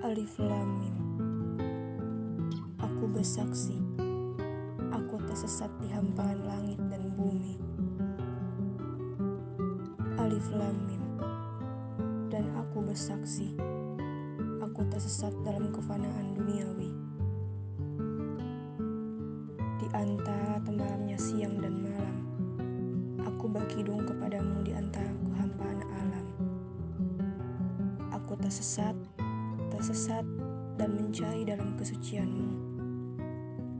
[0.00, 0.96] Alif Lam Mim.
[2.80, 3.76] Aku bersaksi
[4.96, 7.60] Aku tersesat di hamparan langit dan bumi.
[10.16, 11.04] Alif Lam Mim.
[12.32, 13.52] Dan aku bersaksi
[14.64, 16.96] Aku tersesat dalam kefanaan duniawi.
[19.84, 22.16] Di antara temaramnya siang dan malam
[23.28, 26.26] Aku berkidung kepadamu di antara kehampaan alam.
[28.16, 28.96] Aku tersesat
[29.80, 30.28] tersesat
[30.76, 32.52] dan mencari dalam kesucianmu.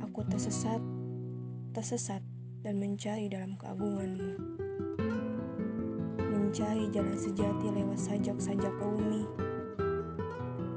[0.01, 0.81] Aku tersesat,
[1.77, 2.25] tersesat
[2.65, 4.33] dan mencari dalam keagunganmu.
[6.17, 9.29] Mencari jalan sejati lewat sajak-sajak bumi.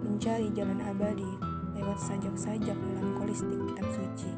[0.04, 1.32] Mencari jalan abadi
[1.72, 4.32] lewat sajak-sajak melankolistik kitab suci.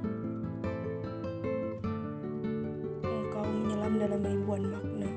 [3.01, 5.09] Engkau menyelam dalam ribuan makna.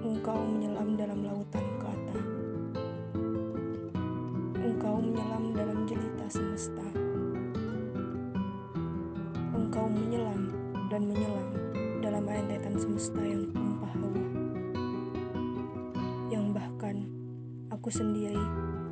[0.00, 1.75] Engkau menyelam dalam lautan
[6.26, 6.86] jelita semesta.
[9.54, 10.50] Engkau menyelam
[10.90, 11.50] dan menyelam
[12.02, 14.30] dalam rentetan semesta yang tumpah ruah.
[16.30, 16.96] Yang bahkan
[17.70, 18.42] aku sendiri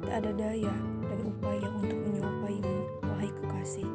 [0.06, 0.74] tak ada daya
[1.10, 3.88] dan upaya untuk menyerupaimu, wahai kekasih.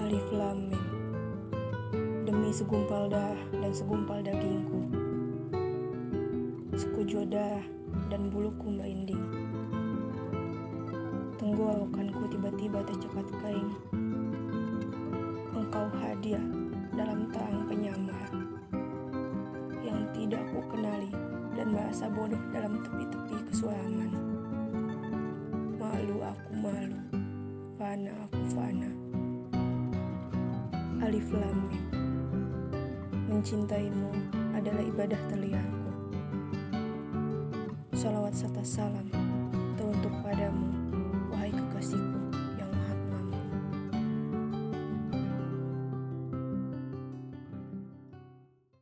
[0.00, 0.72] Alif Lam
[2.24, 5.03] Demi segumpal darah dan segumpal dagingku
[6.74, 7.62] sekujur darah
[8.10, 9.22] dan buluku merinding.
[11.38, 13.70] Tenggorokanku tiba-tiba tercekat kering.
[15.54, 16.42] Engkau hadir
[16.94, 18.30] dalam terang penyamar
[19.86, 21.10] yang tidak ku kenali
[21.54, 24.10] dan merasa bodoh dalam tepi-tepi kesuaraman.
[25.78, 27.00] Malu aku malu,
[27.78, 28.90] fana aku fana.
[31.04, 31.84] Alif Lam Mim.
[33.28, 34.10] Mencintaimu
[34.56, 35.83] adalah ibadah terliarku.
[37.94, 39.06] Salawat serta salam
[39.78, 40.73] teruntuk padamu